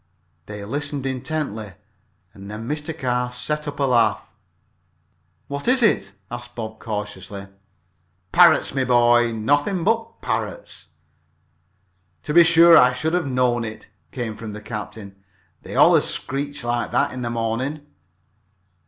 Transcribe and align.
They 0.47 0.65
listened 0.65 1.05
intently, 1.05 1.73
and 2.33 2.49
then 2.49 2.67
Mr. 2.67 2.91
Carr 2.97 3.31
set 3.31 3.67
up 3.67 3.79
a 3.79 3.83
laugh. 3.83 4.25
"What 5.47 5.67
is 5.67 5.83
it?" 5.83 6.13
asked 6.31 6.55
Bob, 6.55 6.81
curiously. 6.83 7.45
"Parrots, 8.31 8.73
my 8.73 8.83
boy, 8.83 9.31
nothing 9.31 9.83
but 9.83 10.19
parrots." 10.23 10.87
"To 12.23 12.33
be 12.33 12.43
sure 12.43 12.75
I 12.75 12.93
should 12.93 13.13
have 13.13 13.27
knowed 13.27 13.63
it," 13.63 13.89
came 14.11 14.35
from 14.35 14.53
the 14.53 14.61
captain. 14.63 15.23
"They 15.61 15.75
allers 15.75 16.05
screech 16.05 16.63
like 16.63 16.89
that 16.93 17.11
in 17.11 17.21
the 17.21 17.29
morning." 17.29 17.85